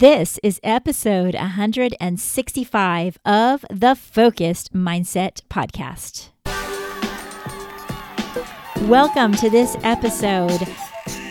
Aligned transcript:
This 0.00 0.40
is 0.42 0.58
episode 0.62 1.34
165 1.34 3.18
of 3.26 3.66
the 3.68 3.94
Focused 3.94 4.72
Mindset 4.72 5.42
Podcast. 5.50 6.30
Welcome 8.88 9.34
to 9.34 9.50
this 9.50 9.76
episode. 9.82 10.66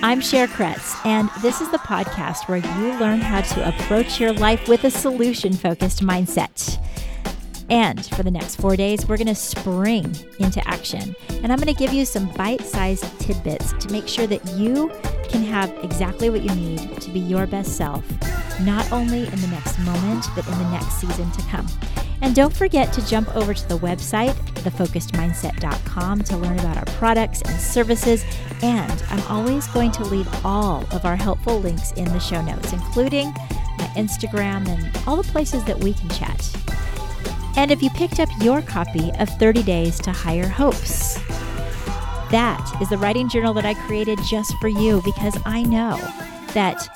I'm 0.04 0.22
Cher 0.22 0.46
Kretz, 0.46 1.04
and 1.04 1.32
this 1.42 1.62
is 1.62 1.72
the 1.72 1.80
podcast 1.80 2.48
where 2.48 2.60
you 2.60 3.00
learn 3.00 3.22
how 3.22 3.42
to 3.42 3.68
approach 3.70 4.20
your 4.20 4.34
life 4.34 4.68
with 4.68 4.84
a 4.84 4.92
solution 4.92 5.52
focused 5.54 6.04
mindset. 6.04 6.78
And 7.72 8.06
for 8.06 8.22
the 8.22 8.30
next 8.30 8.58
four 8.58 8.76
days, 8.76 9.08
we're 9.08 9.18
going 9.18 9.26
to 9.26 9.34
spring 9.34 10.16
into 10.40 10.62
action. 10.68 11.16
And 11.42 11.52
I'm 11.52 11.58
going 11.58 11.74
to 11.74 11.80
give 11.80 11.92
you 11.92 12.06
some 12.06 12.32
bite 12.34 12.62
sized 12.62 13.20
tidbits 13.20 13.74
to 13.80 13.92
make 13.92 14.08
sure 14.08 14.28
that 14.28 14.48
you 14.52 14.92
can 15.30 15.44
have 15.44 15.72
exactly 15.84 16.30
what 16.30 16.42
you 16.42 16.54
need 16.56 17.00
to 17.02 17.10
be 17.12 17.20
your 17.20 17.48
best 17.48 17.78
self, 17.78 18.04
not 18.62 18.92
only 18.92 19.26
in 19.28 19.42
the 19.42 19.48
next 19.48 19.80
moment, 19.80 20.26
but 20.36 20.48
in 20.48 20.58
the 20.58 20.72
next 20.72 21.00
season 21.00 21.32
to 21.32 21.42
come. 21.44 21.68
And 22.22 22.36
don't 22.36 22.54
forget 22.54 22.92
to 22.94 23.06
jump 23.08 23.34
over 23.36 23.54
to 23.54 23.70
the 23.70 23.78
website, 23.78 24.34
thefocusedmindset.com, 24.64 26.24
to 26.24 26.38
learn 26.38 26.60
about 26.60 26.78
our 26.78 26.86
products 26.98 27.42
and 27.44 27.60
services. 27.60 28.26
And 28.62 29.04
I'm 29.10 29.26
always 29.28 29.68
going 29.68 29.92
to 29.94 30.04
leave 30.04 30.28
all 30.46 30.84
of 30.92 31.06
our 31.06 31.16
helpful 31.16 31.60
links 31.60 31.94
in 31.94 32.06
the 32.06 32.20
show 32.20 32.42
notes, 32.42 32.74
including 32.74 33.28
my 33.28 33.90
Instagram 33.96 34.68
and 34.68 35.08
all 35.08 35.16
the 35.16 35.32
places 35.32 35.64
that 35.66 35.82
we 35.82 35.94
can 35.94 36.10
chat. 36.10 36.54
And 37.56 37.72
if 37.72 37.82
you 37.82 37.90
picked 37.92 38.20
up 38.20 38.30
your 38.42 38.62
copy 38.62 39.12
of 39.20 39.30
30 39.30 39.64
Days 39.64 40.00
to 40.00 40.12
Higher 40.12 40.48
Hopes, 40.48 41.18
that 42.32 42.78
is 42.82 42.90
the 42.90 42.98
writing 42.98 43.28
journal 43.28 43.54
that 43.56 43.66
I 43.66 43.74
created 43.74 44.20
just 44.24 44.54
for 44.58 44.68
you 44.68 45.02
because 45.04 45.38
I 45.46 45.64
know 45.64 45.98
that 46.54 46.88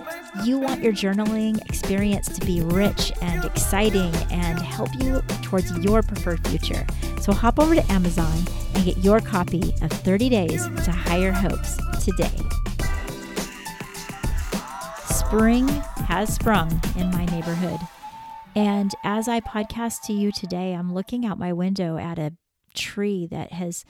you 0.44 0.60
want 0.60 0.84
your 0.84 0.94
journaling 0.94 1.60
experience 1.70 2.28
to 2.38 2.46
be 2.46 2.62
rich 2.62 3.12
and 3.22 3.46
exciting 3.46 4.14
and 4.32 4.60
help 4.60 4.90
you 5.00 5.22
towards 5.42 5.72
your 5.80 6.02
preferred 6.02 6.46
future. 6.48 6.86
So 7.22 7.32
hop 7.32 7.60
over 7.60 7.76
to 7.76 7.92
Amazon 7.92 8.34
and 8.76 8.86
get 8.86 8.98
your 8.98 9.20
copy 9.20 9.74
of 9.82 9.92
30 9.92 10.30
Days 10.30 10.68
to 10.86 10.92
Higher 10.92 11.32
Hopes 11.32 11.78
today. 12.04 12.32
Spring 15.06 15.68
has 16.08 16.34
sprung 16.36 16.82
in 16.96 17.10
my 17.12 17.26
neighborhood. 17.26 17.80
And 18.56 18.92
as 19.04 19.28
I 19.28 19.40
podcast 19.40 20.02
to 20.04 20.14
you 20.14 20.32
today, 20.32 20.74
I'm 20.74 20.94
looking 20.94 21.26
out 21.26 21.40
my 21.40 21.54
window 21.54 21.98
at 21.98 22.20
a 22.20 22.34
tree 22.76 23.28
that 23.28 23.52
has 23.54 23.86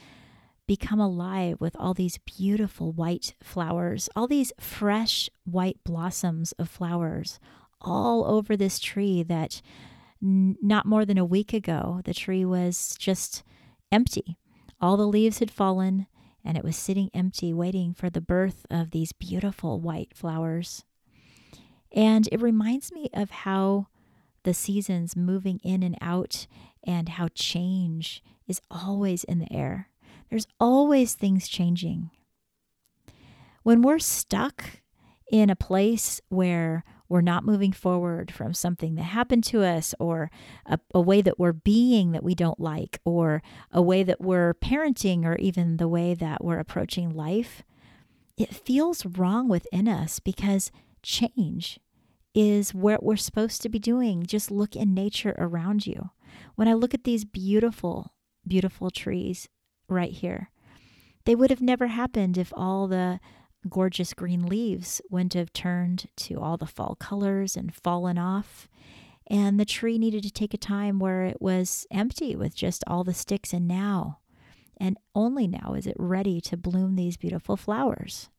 become 0.67 0.99
alive 0.99 1.57
with 1.59 1.75
all 1.77 1.93
these 1.93 2.19
beautiful 2.19 2.91
white 2.91 3.33
flowers, 3.41 4.09
all 4.15 4.27
these 4.27 4.53
fresh 4.59 5.29
white 5.43 5.77
blossoms 5.83 6.53
of 6.53 6.69
flowers 6.69 7.39
all 7.81 8.25
over 8.25 8.55
this 8.55 8.79
tree 8.79 9.23
that 9.23 9.61
n- 10.21 10.55
not 10.61 10.85
more 10.85 11.05
than 11.05 11.17
a 11.17 11.25
week 11.25 11.53
ago, 11.53 12.01
the 12.05 12.13
tree 12.13 12.45
was 12.45 12.95
just 12.97 13.43
empty. 13.91 14.37
All 14.79 14.97
the 14.97 15.07
leaves 15.07 15.39
had 15.39 15.51
fallen 15.51 16.07
and 16.45 16.57
it 16.57 16.63
was 16.63 16.75
sitting 16.75 17.09
empty, 17.13 17.53
waiting 17.53 17.93
for 17.93 18.09
the 18.09 18.21
birth 18.21 18.65
of 18.69 18.91
these 18.91 19.13
beautiful 19.13 19.79
white 19.79 20.15
flowers. 20.15 20.83
And 21.91 22.27
it 22.31 22.41
reminds 22.41 22.91
me 22.91 23.09
of 23.13 23.29
how 23.29 23.87
the 24.43 24.53
seasons 24.53 25.15
moving 25.15 25.59
in 25.63 25.83
and 25.83 25.97
out, 26.01 26.47
and 26.83 27.07
how 27.07 27.29
change 27.33 28.21
is 28.45 28.59
always 28.69 29.23
in 29.23 29.39
the 29.39 29.51
air. 29.53 29.89
There's 30.33 30.47
always 30.59 31.13
things 31.13 31.47
changing. 31.47 32.09
When 33.61 33.83
we're 33.83 33.99
stuck 33.99 34.81
in 35.31 35.51
a 35.51 35.55
place 35.55 36.19
where 36.29 36.83
we're 37.07 37.21
not 37.21 37.45
moving 37.45 37.71
forward 37.71 38.31
from 38.31 38.55
something 38.55 38.95
that 38.95 39.03
happened 39.03 39.43
to 39.43 39.63
us, 39.63 39.93
or 39.99 40.31
a, 40.65 40.79
a, 40.91 40.99
way 40.99 41.21
that 41.21 41.37
we're 41.37 41.53
being 41.53 42.13
that 42.13 42.23
we 42.23 42.33
don't 42.33 42.59
like, 42.59 42.99
or 43.05 43.43
a 43.71 43.79
way 43.79 44.01
that 44.01 44.21
we're 44.21 44.55
parenting, 44.55 45.23
or 45.23 45.35
even 45.35 45.77
the 45.77 45.87
way 45.87 46.15
that 46.15 46.43
we're 46.43 46.57
approaching 46.57 47.11
life, 47.11 47.61
it 48.35 48.55
feels 48.55 49.05
wrong 49.05 49.47
within 49.47 49.87
us 49.87 50.17
because 50.17 50.71
change 51.03 51.79
is 52.33 52.73
what 52.73 53.03
we're 53.03 53.17
supposed 53.17 53.61
to 53.61 53.69
be 53.69 53.77
doing. 53.77 54.25
Just 54.25 54.49
look 54.49 54.75
in 54.75 54.95
nature 54.95 55.35
around 55.37 55.85
you. 55.85 56.09
When 56.55 56.67
I 56.67 56.73
look 56.73 56.95
at 56.95 57.03
these 57.03 57.23
beautiful, 57.23 58.15
beautiful 58.47 58.89
trees 58.89 59.47
right 59.87 60.11
here, 60.11 60.49
they 61.25 61.35
would 61.35 61.49
have 61.49 61.61
never 61.61 61.87
happened 61.87 62.37
if 62.37 62.51
all 62.55 62.87
the 62.87 63.19
gorgeous 63.69 64.13
green 64.13 64.45
leaves 64.45 65.01
wouldn't 65.09 65.33
have 65.33 65.53
turned 65.53 66.07
to 66.17 66.39
all 66.39 66.57
the 66.57 66.65
fall 66.65 66.95
colors 66.95 67.55
and 67.55 67.73
fallen 67.73 68.17
off. 68.17 68.67
And 69.27 69.59
the 69.59 69.65
tree 69.65 69.97
needed 69.97 70.23
to 70.23 70.31
take 70.31 70.53
a 70.53 70.57
time 70.57 70.99
where 70.99 71.23
it 71.23 71.41
was 71.41 71.87
empty 71.89 72.35
with 72.35 72.55
just 72.55 72.83
all 72.87 73.03
the 73.03 73.13
sticks. 73.13 73.53
And 73.53 73.67
now, 73.67 74.19
and 74.77 74.97
only 75.15 75.47
now, 75.47 75.75
is 75.75 75.87
it 75.87 75.95
ready 75.97 76.41
to 76.41 76.57
bloom 76.57 76.95
these 76.95 77.15
beautiful 77.15 77.55
flowers. 77.55 78.29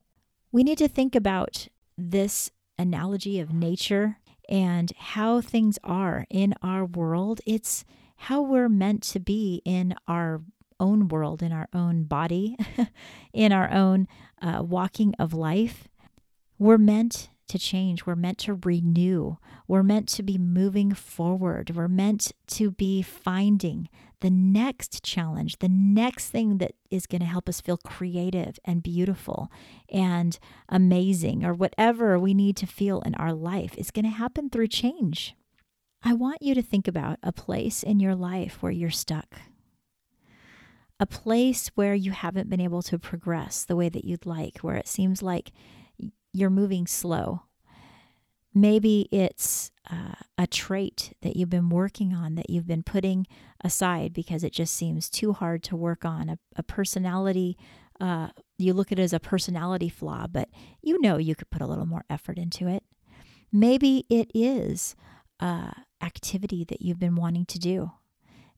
We 0.53 0.63
need 0.63 0.79
to 0.79 0.89
think 0.89 1.15
about 1.15 1.69
this 1.97 2.51
analogy 2.79 3.41
of 3.41 3.53
nature 3.53 4.19
and 4.49 4.93
how 4.99 5.41
things 5.41 5.79
are 5.83 6.27
in 6.29 6.55
our 6.63 6.85
world. 6.85 7.41
It's 7.47 7.85
how 8.17 8.43
we're 8.43 8.69
meant 8.69 9.03
to 9.05 9.21
be 9.21 9.63
in 9.65 9.95
our 10.07 10.43
own 10.81 11.09
world, 11.09 11.43
in 11.43 11.53
our 11.53 11.69
own 11.73 12.05
body, 12.05 12.57
in 13.33 13.53
our 13.53 13.71
own 13.71 14.09
uh, 14.41 14.63
walking 14.63 15.15
of 15.19 15.33
life. 15.33 15.89
We're 16.59 16.79
meant 16.79 17.29
to 17.49 17.59
change. 17.59 18.07
We're 18.07 18.17
meant 18.17 18.39
to 18.39 18.59
renew. 18.65 19.37
We're 19.69 19.83
meant 19.83 20.09
to 20.11 20.23
be 20.23 20.39
moving 20.39 20.93
forward. 20.95 21.71
We're 21.75 21.89
meant 21.89 22.33
to 22.49 22.71
be 22.71 23.03
finding 23.03 23.89
the 24.21 24.31
next 24.31 25.05
challenge, 25.05 25.59
the 25.59 25.69
next 25.69 26.31
thing 26.31 26.57
that 26.57 26.73
is 26.91 27.07
going 27.07 27.21
to 27.21 27.27
help 27.27 27.47
us 27.47 27.61
feel 27.61 27.77
creative 27.77 28.59
and 28.65 28.83
beautiful 28.83 29.53
and 29.91 30.39
amazing, 30.67 31.45
or 31.45 31.53
whatever 31.53 32.19
we 32.19 32.33
need 32.33 32.57
to 32.57 32.67
feel 32.67 33.03
in 33.03 33.15
our 33.17 33.35
life 33.35 33.75
is 33.77 33.91
going 33.91 34.07
to 34.07 34.11
happen 34.11 34.49
through 34.49 34.69
change. 34.69 35.35
I 36.03 36.15
want 36.15 36.41
you 36.41 36.55
to 36.55 36.63
think 36.63 36.89
about 36.89 37.19
a 37.23 37.33
place 37.33 37.83
in 37.83 38.01
your 38.01 38.15
life 38.15 38.63
where 38.63 38.73
you're 38.73 38.91
stuck, 38.91 39.41
a 41.05 41.07
place 41.07 41.71
where 41.75 41.95
you 41.95 42.13
haven't 42.13 42.49
been 42.49 42.63
able 42.63 42.81
to 42.81 42.99
progress 42.99 43.63
the 43.63 43.77
way 43.77 43.91
that 43.91 44.07
you'd 44.07 44.25
like, 44.25 44.61
where 44.61 44.77
it 44.77 44.89
seems 44.89 45.23
like 45.23 45.53
you're 46.33 46.49
moving 46.49 46.87
slow. 46.87 47.43
Maybe 48.55 49.07
it's 49.13 49.71
uh, 49.93 50.15
a 50.39 50.47
trait 50.47 51.13
that 51.21 51.37
you've 51.37 51.51
been 51.51 51.69
working 51.69 52.15
on 52.15 52.37
that 52.37 52.49
you've 52.49 52.67
been 52.67 52.83
putting 52.83 53.27
aside 53.63 54.15
because 54.15 54.43
it 54.43 54.55
just 54.55 54.73
seems 54.75 55.11
too 55.11 55.35
hard 55.35 55.63
to 55.65 55.77
work 55.77 56.07
on. 56.07 56.31
A, 56.31 56.39
a 56.57 56.63
personality, 56.63 57.59
uh, 58.01 58.29
you 58.57 58.73
look 58.73 58.91
at 58.91 58.99
it 58.99 59.03
as 59.03 59.13
a 59.13 59.21
personality 59.21 59.91
flaw, 59.91 60.27
but 60.27 60.49
you 60.81 60.99
know 61.03 61.19
you 61.19 61.35
could 61.35 61.51
put 61.51 61.61
a 61.61 61.67
little 61.67 61.85
more 61.85 62.07
effort 62.09 62.39
into 62.39 62.67
it. 62.67 62.83
Maybe 63.53 64.07
it 64.09 64.31
is 64.33 64.97
uh, 65.39 65.73
activity 66.01 66.65
that 66.65 66.81
you've 66.81 66.99
been 66.99 67.15
wanting 67.15 67.45
to 67.45 67.59
do. 67.59 67.93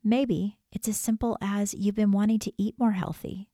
Maybe 0.07 0.61
it's 0.71 0.87
as 0.87 0.97
simple 0.97 1.37
as 1.41 1.75
you've 1.75 1.97
been 1.97 2.13
wanting 2.13 2.39
to 2.39 2.53
eat 2.57 2.77
more 2.79 2.93
healthy 2.93 3.49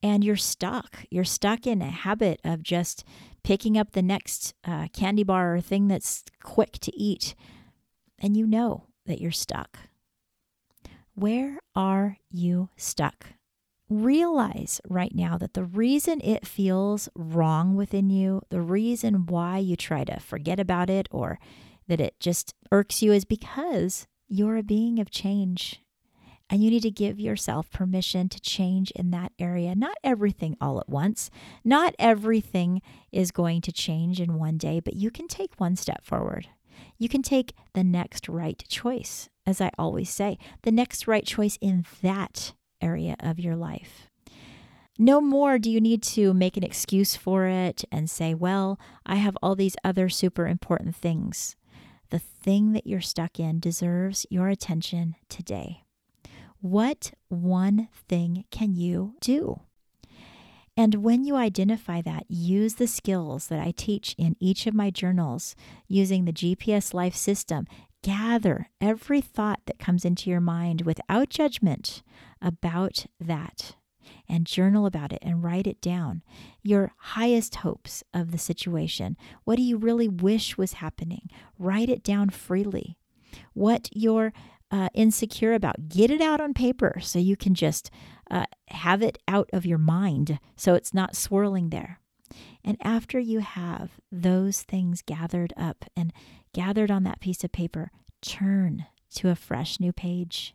and 0.00 0.22
you're 0.22 0.36
stuck. 0.36 1.04
You're 1.10 1.24
stuck 1.24 1.66
in 1.66 1.82
a 1.82 1.90
habit 1.90 2.40
of 2.44 2.62
just 2.62 3.02
picking 3.42 3.76
up 3.76 3.90
the 3.90 4.02
next 4.02 4.54
uh, 4.64 4.86
candy 4.92 5.24
bar 5.24 5.56
or 5.56 5.60
thing 5.60 5.88
that's 5.88 6.22
quick 6.40 6.78
to 6.82 6.96
eat, 6.96 7.34
and 8.16 8.36
you 8.36 8.46
know 8.46 8.84
that 9.06 9.20
you're 9.20 9.32
stuck. 9.32 9.76
Where 11.14 11.58
are 11.74 12.18
you 12.30 12.68
stuck? 12.76 13.30
Realize 13.90 14.80
right 14.88 15.12
now 15.12 15.36
that 15.36 15.54
the 15.54 15.64
reason 15.64 16.20
it 16.22 16.46
feels 16.46 17.08
wrong 17.16 17.74
within 17.74 18.08
you, 18.08 18.42
the 18.50 18.60
reason 18.60 19.26
why 19.26 19.58
you 19.58 19.74
try 19.74 20.04
to 20.04 20.20
forget 20.20 20.60
about 20.60 20.90
it 20.90 21.08
or 21.10 21.40
that 21.88 22.00
it 22.00 22.20
just 22.20 22.54
irks 22.70 23.02
you 23.02 23.12
is 23.12 23.24
because 23.24 24.06
you're 24.28 24.58
a 24.58 24.62
being 24.62 25.00
of 25.00 25.10
change 25.10 25.80
and 26.50 26.62
you 26.62 26.70
need 26.70 26.82
to 26.82 26.90
give 26.90 27.20
yourself 27.20 27.70
permission 27.70 28.28
to 28.28 28.40
change 28.40 28.90
in 28.92 29.10
that 29.10 29.32
area. 29.38 29.74
Not 29.74 29.96
everything 30.02 30.56
all 30.60 30.80
at 30.80 30.88
once. 30.88 31.30
Not 31.64 31.94
everything 31.98 32.80
is 33.12 33.30
going 33.30 33.60
to 33.62 33.72
change 33.72 34.20
in 34.20 34.34
one 34.34 34.56
day, 34.56 34.80
but 34.80 34.94
you 34.94 35.10
can 35.10 35.28
take 35.28 35.60
one 35.60 35.76
step 35.76 36.04
forward. 36.04 36.48
You 36.96 37.08
can 37.08 37.22
take 37.22 37.54
the 37.74 37.84
next 37.84 38.28
right 38.28 38.62
choice, 38.68 39.28
as 39.46 39.60
I 39.60 39.70
always 39.78 40.10
say, 40.10 40.38
the 40.62 40.72
next 40.72 41.06
right 41.06 41.24
choice 41.24 41.58
in 41.60 41.84
that 42.02 42.52
area 42.80 43.16
of 43.20 43.38
your 43.38 43.56
life. 43.56 44.08
No 44.98 45.20
more 45.20 45.58
do 45.58 45.70
you 45.70 45.80
need 45.80 46.02
to 46.04 46.34
make 46.34 46.56
an 46.56 46.64
excuse 46.64 47.14
for 47.14 47.46
it 47.46 47.84
and 47.92 48.10
say, 48.10 48.34
well, 48.34 48.80
I 49.06 49.16
have 49.16 49.38
all 49.40 49.54
these 49.54 49.76
other 49.84 50.08
super 50.08 50.48
important 50.48 50.96
things. 50.96 51.54
The 52.10 52.18
thing 52.18 52.72
that 52.72 52.86
you're 52.86 53.00
stuck 53.00 53.38
in 53.38 53.60
deserves 53.60 54.26
your 54.28 54.48
attention 54.48 55.14
today. 55.28 55.84
What 56.60 57.12
one 57.28 57.88
thing 58.08 58.44
can 58.50 58.74
you 58.74 59.14
do? 59.20 59.60
And 60.76 60.96
when 60.96 61.24
you 61.24 61.34
identify 61.34 62.02
that, 62.02 62.24
use 62.28 62.74
the 62.74 62.86
skills 62.86 63.48
that 63.48 63.60
I 63.60 63.72
teach 63.76 64.14
in 64.16 64.36
each 64.38 64.66
of 64.66 64.74
my 64.74 64.90
journals 64.90 65.56
using 65.88 66.24
the 66.24 66.32
GPS 66.32 66.94
Life 66.94 67.16
system. 67.16 67.66
Gather 68.02 68.68
every 68.80 69.20
thought 69.20 69.60
that 69.66 69.80
comes 69.80 70.04
into 70.04 70.30
your 70.30 70.40
mind 70.40 70.82
without 70.82 71.30
judgment 71.30 72.02
about 72.40 73.06
that 73.18 73.74
and 74.28 74.46
journal 74.46 74.86
about 74.86 75.12
it 75.12 75.18
and 75.20 75.42
write 75.42 75.66
it 75.66 75.80
down. 75.80 76.22
Your 76.62 76.92
highest 76.96 77.56
hopes 77.56 78.04
of 78.14 78.30
the 78.30 78.38
situation. 78.38 79.16
What 79.42 79.56
do 79.56 79.62
you 79.62 79.76
really 79.76 80.08
wish 80.08 80.56
was 80.56 80.74
happening? 80.74 81.28
Write 81.58 81.88
it 81.88 82.04
down 82.04 82.30
freely. 82.30 82.98
What 83.52 83.88
you're 83.92 84.32
uh, 84.70 84.88
insecure 84.94 85.54
about, 85.54 85.88
get 85.88 86.10
it 86.10 86.20
out 86.20 86.40
on 86.40 86.54
paper 86.54 86.98
so 87.00 87.18
you 87.18 87.36
can 87.36 87.54
just 87.54 87.90
uh, 88.30 88.44
have 88.68 89.02
it 89.02 89.18
out 89.26 89.48
of 89.52 89.64
your 89.64 89.78
mind 89.78 90.38
so 90.56 90.74
it's 90.74 90.92
not 90.92 91.16
swirling 91.16 91.70
there. 91.70 92.00
And 92.64 92.76
after 92.82 93.18
you 93.18 93.40
have 93.40 93.92
those 94.12 94.62
things 94.62 95.02
gathered 95.02 95.54
up 95.56 95.86
and 95.96 96.12
gathered 96.52 96.90
on 96.90 97.04
that 97.04 97.20
piece 97.20 97.42
of 97.44 97.52
paper, 97.52 97.90
turn 98.20 98.86
to 99.14 99.30
a 99.30 99.34
fresh 99.34 99.80
new 99.80 99.92
page 99.92 100.54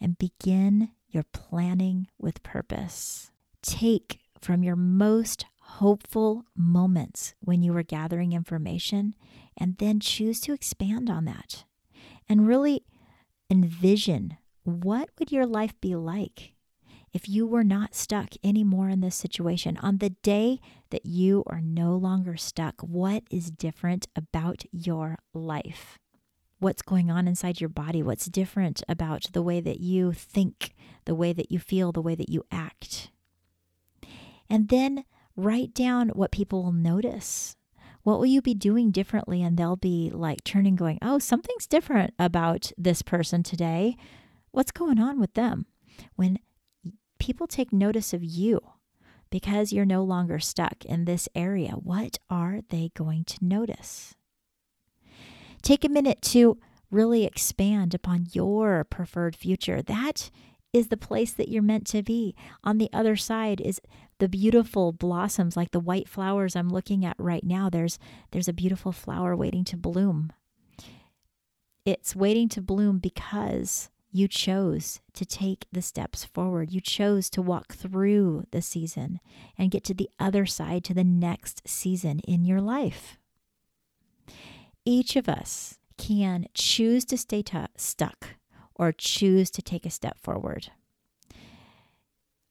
and 0.00 0.18
begin 0.18 0.90
your 1.08 1.24
planning 1.24 2.06
with 2.18 2.42
purpose. 2.42 3.32
Take 3.62 4.20
from 4.40 4.62
your 4.62 4.76
most 4.76 5.46
hopeful 5.60 6.44
moments 6.56 7.34
when 7.40 7.62
you 7.62 7.72
were 7.72 7.82
gathering 7.82 8.32
information 8.32 9.14
and 9.56 9.76
then 9.78 9.98
choose 10.00 10.40
to 10.40 10.52
expand 10.52 11.10
on 11.10 11.24
that 11.24 11.64
and 12.28 12.46
really 12.46 12.84
envision 13.50 14.36
what 14.64 15.08
would 15.18 15.32
your 15.32 15.46
life 15.46 15.72
be 15.80 15.94
like 15.94 16.52
if 17.12 17.28
you 17.28 17.46
were 17.46 17.64
not 17.64 17.94
stuck 17.94 18.34
anymore 18.44 18.90
in 18.90 19.00
this 19.00 19.16
situation, 19.16 19.78
on 19.78 19.98
the 19.98 20.10
day 20.10 20.60
that 20.90 21.06
you 21.06 21.42
are 21.46 21.60
no 21.60 21.96
longer 21.96 22.36
stuck, 22.36 22.80
what 22.82 23.22
is 23.30 23.50
different 23.50 24.06
about 24.14 24.64
your 24.70 25.16
life? 25.32 25.98
What's 26.58 26.82
going 26.82 27.10
on 27.10 27.26
inside 27.26 27.60
your 27.60 27.70
body? 27.70 28.02
What's 28.02 28.26
different 28.26 28.82
about 28.88 29.28
the 29.32 29.42
way 29.42 29.60
that 29.60 29.80
you 29.80 30.12
think, 30.12 30.74
the 31.06 31.14
way 31.14 31.32
that 31.32 31.50
you 31.50 31.58
feel, 31.58 31.92
the 31.92 32.02
way 32.02 32.14
that 32.14 32.28
you 32.28 32.44
act? 32.50 33.10
And 34.50 34.68
then 34.68 35.04
write 35.34 35.72
down 35.72 36.10
what 36.10 36.32
people 36.32 36.62
will 36.62 36.72
notice. 36.72 37.56
What 38.08 38.20
will 38.20 38.24
you 38.24 38.40
be 38.40 38.54
doing 38.54 38.90
differently? 38.90 39.42
And 39.42 39.58
they'll 39.58 39.76
be 39.76 40.10
like 40.10 40.42
turning, 40.42 40.76
going, 40.76 40.98
Oh, 41.02 41.18
something's 41.18 41.66
different 41.66 42.14
about 42.18 42.72
this 42.78 43.02
person 43.02 43.42
today. 43.42 43.98
What's 44.50 44.70
going 44.70 44.98
on 44.98 45.20
with 45.20 45.34
them? 45.34 45.66
When 46.16 46.38
people 47.18 47.46
take 47.46 47.70
notice 47.70 48.14
of 48.14 48.24
you 48.24 48.62
because 49.28 49.74
you're 49.74 49.84
no 49.84 50.02
longer 50.02 50.38
stuck 50.38 50.86
in 50.86 51.04
this 51.04 51.28
area. 51.34 51.72
What 51.72 52.18
are 52.30 52.60
they 52.70 52.92
going 52.96 53.24
to 53.24 53.44
notice? 53.44 54.14
Take 55.60 55.84
a 55.84 55.90
minute 55.90 56.22
to 56.22 56.56
really 56.90 57.26
expand 57.26 57.92
upon 57.92 58.28
your 58.32 58.84
preferred 58.84 59.36
future. 59.36 59.82
That 59.82 60.30
is 60.72 60.88
the 60.88 60.96
place 60.96 61.32
that 61.32 61.48
you're 61.48 61.62
meant 61.62 61.86
to 61.88 62.02
be. 62.02 62.34
On 62.62 62.78
the 62.78 62.90
other 62.92 63.16
side 63.16 63.60
is 63.60 63.80
the 64.18 64.28
beautiful 64.28 64.92
blossoms 64.92 65.56
like 65.56 65.70
the 65.70 65.80
white 65.80 66.08
flowers 66.08 66.54
I'm 66.54 66.68
looking 66.68 67.04
at 67.04 67.16
right 67.18 67.44
now. 67.44 67.70
There's 67.70 67.98
there's 68.30 68.48
a 68.48 68.52
beautiful 68.52 68.92
flower 68.92 69.34
waiting 69.34 69.64
to 69.64 69.76
bloom. 69.76 70.32
It's 71.84 72.14
waiting 72.14 72.48
to 72.50 72.60
bloom 72.60 72.98
because 72.98 73.88
you 74.10 74.28
chose 74.28 75.00
to 75.14 75.24
take 75.24 75.66
the 75.70 75.82
steps 75.82 76.24
forward. 76.24 76.70
You 76.72 76.80
chose 76.80 77.30
to 77.30 77.42
walk 77.42 77.74
through 77.74 78.46
the 78.50 78.62
season 78.62 79.20
and 79.56 79.70
get 79.70 79.84
to 79.84 79.94
the 79.94 80.10
other 80.18 80.46
side, 80.46 80.84
to 80.84 80.94
the 80.94 81.04
next 81.04 81.68
season 81.68 82.20
in 82.20 82.44
your 82.44 82.60
life. 82.60 83.18
Each 84.84 85.16
of 85.16 85.28
us 85.28 85.78
can 85.98 86.46
choose 86.54 87.04
to 87.06 87.18
stay 87.18 87.42
t- 87.42 87.58
stuck 87.76 88.37
or 88.78 88.92
choose 88.92 89.50
to 89.50 89.62
take 89.62 89.84
a 89.84 89.90
step 89.90 90.18
forward. 90.18 90.70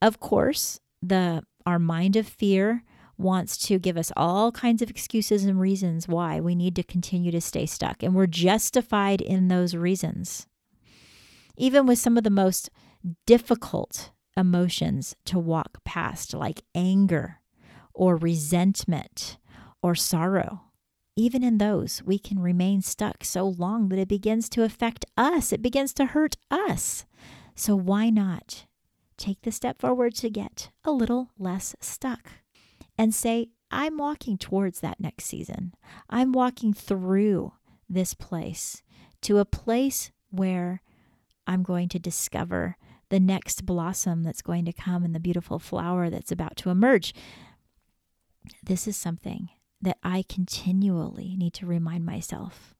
Of 0.01 0.19
course, 0.19 0.79
the 1.01 1.43
our 1.65 1.79
mind 1.79 2.15
of 2.15 2.27
fear 2.27 2.83
wants 3.17 3.57
to 3.57 3.79
give 3.79 3.97
us 3.97 4.11
all 4.15 4.51
kinds 4.51 4.81
of 4.81 4.89
excuses 4.89 5.43
and 5.43 5.59
reasons 5.59 6.07
why 6.07 6.39
we 6.39 6.55
need 6.55 6.75
to 6.75 6.83
continue 6.83 7.31
to 7.31 7.41
stay 7.41 7.65
stuck 7.65 8.03
and 8.03 8.13
we're 8.13 8.27
justified 8.27 9.21
in 9.21 9.47
those 9.47 9.75
reasons 9.75 10.45
even 11.57 11.85
with 11.87 11.97
some 11.99 12.17
of 12.17 12.23
the 12.23 12.29
most 12.29 12.69
difficult 13.25 14.11
emotions 14.37 15.15
to 15.25 15.39
walk 15.39 15.79
past, 15.83 16.33
like 16.33 16.61
anger 16.75 17.41
or 17.93 18.15
resentment 18.15 19.37
or 19.81 19.95
sorrow. 19.95 20.65
Even 21.19 21.43
in 21.43 21.57
those, 21.57 22.03
we 22.05 22.19
can 22.19 22.39
remain 22.39 22.83
stuck 22.83 23.23
so 23.23 23.43
long 23.47 23.89
that 23.89 23.97
it 23.97 24.07
begins 24.07 24.47
to 24.49 24.63
affect 24.63 25.03
us, 25.17 25.51
it 25.51 25.63
begins 25.63 25.91
to 25.95 26.05
hurt 26.05 26.37
us. 26.51 27.05
So, 27.55 27.75
why 27.75 28.11
not 28.11 28.67
take 29.17 29.41
the 29.41 29.51
step 29.51 29.79
forward 29.79 30.13
to 30.13 30.29
get 30.29 30.69
a 30.85 30.91
little 30.91 31.31
less 31.39 31.75
stuck 31.81 32.33
and 32.99 33.15
say, 33.15 33.49
I'm 33.71 33.97
walking 33.97 34.37
towards 34.37 34.79
that 34.81 34.99
next 34.99 35.25
season. 35.25 35.73
I'm 36.07 36.31
walking 36.31 36.71
through 36.71 37.53
this 37.89 38.13
place 38.13 38.83
to 39.21 39.39
a 39.39 39.45
place 39.45 40.11
where 40.29 40.83
I'm 41.47 41.63
going 41.63 41.89
to 41.89 41.99
discover 41.99 42.77
the 43.09 43.19
next 43.19 43.65
blossom 43.65 44.21
that's 44.21 44.43
going 44.43 44.65
to 44.65 44.73
come 44.73 45.03
and 45.03 45.15
the 45.15 45.19
beautiful 45.19 45.57
flower 45.57 46.11
that's 46.11 46.31
about 46.31 46.57
to 46.57 46.69
emerge. 46.69 47.15
This 48.63 48.87
is 48.87 48.95
something 48.95 49.49
that 49.81 49.97
I 50.03 50.23
continually 50.27 51.35
need 51.37 51.53
to 51.55 51.65
remind 51.65 52.05
myself. 52.05 52.75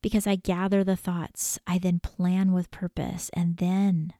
Because 0.00 0.26
I 0.26 0.36
gather 0.36 0.84
the 0.84 0.96
thoughts, 0.96 1.58
I 1.66 1.78
then 1.78 1.98
plan 1.98 2.52
with 2.52 2.70
purpose, 2.70 3.30
and 3.34 3.56
then, 3.56 4.12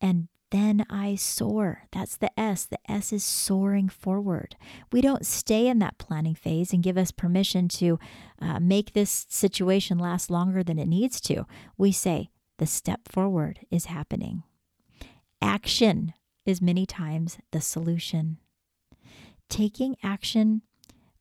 and 0.00 0.28
then 0.50 0.86
I 0.88 1.16
soar. 1.16 1.82
That's 1.90 2.16
the 2.16 2.30
S. 2.38 2.64
The 2.66 2.78
S 2.88 3.12
is 3.12 3.24
soaring 3.24 3.88
forward. 3.88 4.56
We 4.92 5.00
don't 5.00 5.26
stay 5.26 5.66
in 5.66 5.80
that 5.80 5.98
planning 5.98 6.36
phase 6.36 6.72
and 6.72 6.82
give 6.82 6.96
us 6.96 7.10
permission 7.10 7.66
to 7.68 7.98
uh, 8.40 8.60
make 8.60 8.92
this 8.92 9.26
situation 9.28 9.98
last 9.98 10.30
longer 10.30 10.62
than 10.62 10.78
it 10.78 10.86
needs 10.86 11.20
to. 11.22 11.46
We 11.76 11.90
say, 11.90 12.30
the 12.58 12.66
step 12.66 13.08
forward 13.08 13.60
is 13.70 13.86
happening. 13.86 14.44
Action 15.42 16.14
is 16.46 16.62
many 16.62 16.86
times 16.86 17.38
the 17.50 17.60
solution. 17.60 18.38
Taking 19.48 19.96
action 20.02 20.62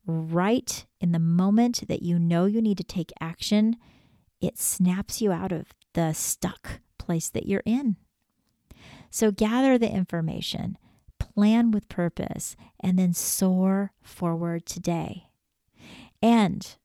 right 0.06 0.86
in 1.00 1.12
the 1.12 1.20
moment 1.20 1.88
that 1.88 2.02
you 2.02 2.20
know 2.20 2.46
you 2.46 2.62
need 2.62 2.78
to 2.78 2.84
take 2.84 3.12
action, 3.20 3.78
it 4.42 4.58
snaps 4.58 5.22
you 5.22 5.32
out 5.32 5.52
of 5.52 5.68
the 5.94 6.14
stuck 6.14 6.80
place 6.98 7.30
that 7.30 7.48
you're 7.48 7.64
in. 7.66 7.96
So 9.10 9.32
gather 9.32 9.78
the 9.78 9.92
information, 9.92 10.78
plan 11.20 11.72
with 11.72 11.90
purpose, 11.90 12.56
and 12.80 13.00
then 13.00 13.14
soar 13.14 13.94
forward 14.02 14.66
today. 14.66 15.28
And 16.22 16.76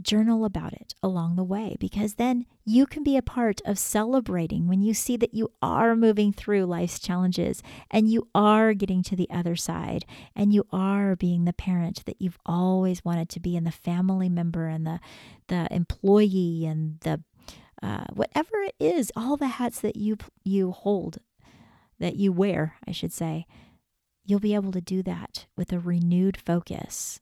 journal 0.00 0.44
about 0.44 0.72
it 0.72 0.94
along 1.02 1.36
the 1.36 1.44
way 1.44 1.76
because 1.78 2.14
then 2.14 2.46
you 2.64 2.86
can 2.86 3.02
be 3.02 3.16
a 3.16 3.22
part 3.22 3.60
of 3.64 3.78
celebrating 3.78 4.66
when 4.66 4.80
you 4.80 4.94
see 4.94 5.16
that 5.16 5.34
you 5.34 5.52
are 5.60 5.94
moving 5.94 6.32
through 6.32 6.64
life's 6.64 6.98
challenges 6.98 7.62
and 7.90 8.10
you 8.10 8.26
are 8.34 8.74
getting 8.74 9.02
to 9.02 9.16
the 9.16 9.28
other 9.30 9.56
side 9.56 10.04
and 10.34 10.52
you 10.52 10.66
are 10.72 11.14
being 11.16 11.44
the 11.44 11.52
parent 11.52 12.04
that 12.06 12.20
you've 12.20 12.38
always 12.46 13.04
wanted 13.04 13.28
to 13.28 13.40
be 13.40 13.56
and 13.56 13.66
the 13.66 13.70
family 13.72 14.28
member 14.28 14.66
and 14.66 14.86
the 14.86 15.00
the 15.48 15.68
employee 15.70 16.64
and 16.64 16.98
the 17.00 17.22
uh, 17.82 18.04
whatever 18.12 18.62
it 18.62 18.74
is 18.78 19.12
all 19.16 19.36
the 19.36 19.48
hats 19.48 19.80
that 19.80 19.96
you 19.96 20.16
you 20.44 20.72
hold 20.72 21.18
that 21.98 22.16
you 22.16 22.32
wear 22.32 22.76
I 22.86 22.92
should 22.92 23.12
say 23.12 23.46
you'll 24.24 24.40
be 24.40 24.54
able 24.54 24.72
to 24.72 24.80
do 24.80 25.02
that 25.02 25.46
with 25.56 25.72
a 25.72 25.78
renewed 25.78 26.36
focus 26.36 27.20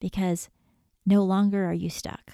because 0.00 0.48
no 1.04 1.22
longer 1.24 1.64
are 1.66 1.72
you 1.72 1.90
stuck. 1.90 2.32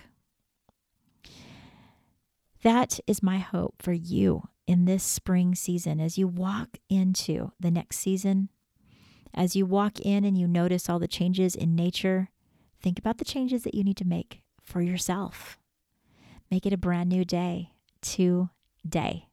That 2.62 2.98
is 3.06 3.22
my 3.22 3.38
hope 3.38 3.76
for 3.80 3.92
you 3.92 4.48
in 4.66 4.84
this 4.84 5.02
spring 5.02 5.54
season 5.54 6.00
as 6.00 6.18
you 6.18 6.26
walk 6.26 6.78
into 6.90 7.52
the 7.58 7.70
next 7.70 7.98
season. 7.98 8.48
As 9.32 9.54
you 9.54 9.64
walk 9.64 10.00
in 10.00 10.25
and 10.25 10.37
you 10.37 10.48
notice 10.48 10.88
all 10.88 10.98
the 10.98 11.08
changes 11.08 11.54
in 11.54 11.75
nature, 11.75 12.30
think 12.82 12.98
about 12.98 13.18
the 13.18 13.25
changes 13.25 13.62
that 13.62 13.75
you 13.75 13.84
need 13.84 13.96
to 13.98 14.06
make 14.06 14.42
for 14.62 14.82
yourself. 14.82 15.58
Make 16.50 16.66
it 16.66 16.72
a 16.72 16.78
brand 16.78 17.08
new 17.08 17.25
day 17.25 17.70
today. 18.00 19.26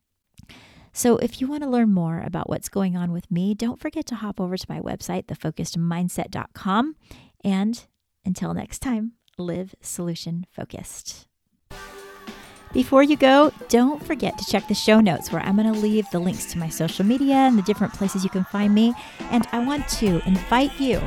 So, 0.94 1.18
if 1.18 1.42
you 1.42 1.48
want 1.48 1.64
to 1.64 1.70
learn 1.70 1.90
more 1.90 2.22
about 2.26 2.50
what's 2.50 2.70
going 2.70 2.96
on 2.96 3.12
with 3.12 3.30
me, 3.30 3.54
don't 3.54 3.82
forget 3.82 4.06
to 4.08 4.16
hop 4.16 4.40
over 4.40 4.56
to 4.56 4.66
my 4.70 4.80
website, 4.80 5.26
thefocusedmindset.com. 5.26 6.96
And 7.44 7.86
until 8.24 8.54
next 8.54 8.80
time, 8.80 9.14
live 9.38 9.76
solution 9.82 10.46
focused. 10.52 11.28
Before 12.74 13.04
you 13.04 13.16
go, 13.16 13.54
don't 13.70 14.06
forget 14.06 14.38
to 14.38 14.46
check 14.46 14.68
the 14.68 14.74
show 14.74 15.00
notes 15.00 15.32
where 15.32 15.42
I'm 15.42 15.56
going 15.56 15.72
to 15.72 15.80
leave 15.80 16.10
the 16.12 16.20
links 16.20 16.46
to 16.52 16.58
my 16.58 16.68
social 16.68 17.06
media 17.06 17.36
and 17.36 17.58
the 17.58 17.64
different 17.64 17.94
places 17.94 18.24
you 18.24 18.30
can 18.30 18.44
find 18.46 18.74
me. 18.76 18.94
And 19.32 19.48
I 19.54 19.66
want 19.66 19.88
to 19.90 20.22
invite 20.28 20.78
you 20.80 21.02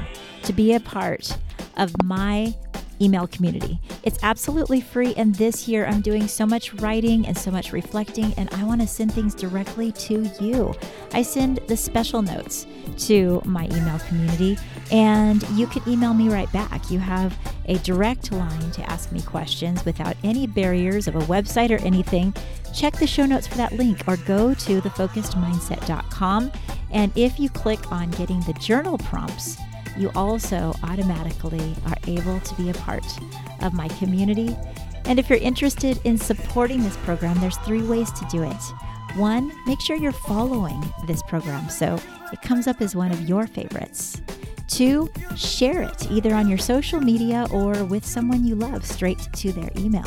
to 0.45 0.53
be 0.55 0.73
a 0.73 0.81
part 0.81 1.37
of 1.77 1.93
my 2.05 2.55
email 3.01 3.27
community. 3.27 3.81
It's 4.03 4.19
absolutely 4.23 4.81
free, 4.81 5.15
and 5.17 5.35
this 5.35 5.69
year 5.69 5.87
I'm 5.87 6.01
doing 6.01 6.29
so 6.29 6.47
much 6.47 6.75
writing 6.75 7.27
and 7.27 7.37
so 7.37 7.51
much 7.51 7.73
reflecting, 7.73 8.33
and 8.37 8.49
I 8.55 8.65
want 8.65 8.81
to 8.81 8.87
send 8.87 9.13
things 9.13 9.35
directly 9.35 9.93
to 9.93 10.31
you. 10.41 10.75
I 11.13 11.23
send 11.23 11.61
the 11.69 11.77
special 11.77 12.23
notes 12.23 12.67
to 13.07 13.43
my 13.45 13.65
email 13.67 13.99
community, 14.01 14.59
and 14.91 15.47
you 15.51 15.67
can 15.67 15.87
email 15.89 16.15
me 16.15 16.29
right 16.29 16.51
back. 16.53 16.91
You 16.91 16.99
have 16.99 17.37
a 17.67 17.79
direct 17.79 18.33
line 18.33 18.71
to 18.73 18.83
ask 18.91 19.13
me 19.13 19.23
questions 19.23 19.85
without 19.85 20.17
any 20.25 20.47
barriers 20.47 21.07
of 21.07 21.17
a 21.17 21.21
website 21.21 21.71
or 21.71 21.81
anything. 21.85 22.35
Check 22.75 22.95
the 22.95 23.07
show 23.07 23.27
notes 23.27 23.47
for 23.47 23.57
that 23.57 23.73
link 23.73 24.03
or 24.07 24.17
go 24.19 24.55
to 24.55 24.81
thefocusedmindset.com. 24.81 26.53
And 26.91 27.13
if 27.17 27.39
you 27.39 27.51
click 27.51 27.93
on 27.93 28.11
getting 28.13 28.41
the 28.41 28.55
journal 28.55 28.99
prompts, 28.99 29.59
you 29.99 30.11
also 30.15 30.75
automatically 30.83 31.75
are 31.87 31.97
able 32.07 32.41
to 32.41 32.55
be 32.55 32.71
a 32.71 32.75
part 32.75 33.05
of 33.61 33.75
my 33.75 33.89
community. 33.89 34.57
And 35.05 35.19
if 35.19 35.29
you're 35.29 35.39
interested 35.39 35.99
in 36.05 36.19
supporting 36.19 36.83
this 36.83 36.97
program, 36.99 37.39
there's 37.41 37.57
three 37.59 37.83
ways 37.83 38.11
to 38.13 38.25
do 38.31 38.43
it. 38.43 38.63
One, 39.17 39.53
make 39.67 39.81
sure 39.81 39.97
you're 39.97 40.13
following 40.13 40.83
this 41.07 41.23
program 41.23 41.69
so 41.69 41.99
it 42.33 42.43
comes 42.43 42.67
up 42.67 42.81
as 42.81 42.95
one 42.95 43.11
of 43.11 43.29
your 43.29 43.47
favorites. 43.47 44.21
Two, 44.69 45.09
share 45.35 45.83
it 45.83 46.11
either 46.11 46.35
on 46.35 46.47
your 46.47 46.59
social 46.59 47.01
media 47.01 47.47
or 47.51 47.85
with 47.85 48.05
someone 48.05 48.45
you 48.45 48.55
love 48.55 48.85
straight 48.85 49.27
to 49.33 49.51
their 49.51 49.71
email. 49.77 50.05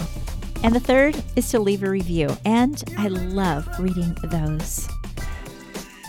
And 0.63 0.75
the 0.75 0.79
third 0.79 1.21
is 1.35 1.49
to 1.49 1.59
leave 1.59 1.81
a 1.81 1.89
review, 1.89 2.29
and 2.45 2.83
I 2.97 3.07
love 3.07 3.67
reading 3.79 4.15
those. 4.25 4.87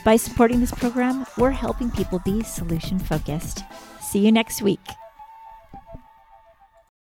By 0.04 0.16
supporting 0.16 0.59
this 0.59 0.73
program, 0.73 1.26
we're 1.38 1.52
helping 1.52 1.90
people 1.90 2.18
be 2.18 2.42
solution 2.42 2.99
focused. 2.99 3.62
See 4.00 4.18
you 4.18 4.32
next 4.32 4.61
week. 4.61 4.80